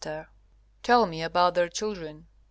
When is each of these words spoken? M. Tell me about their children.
M. 0.03 0.25
Tell 0.81 1.05
me 1.05 1.21
about 1.21 1.53
their 1.53 1.69
children. 1.69 2.25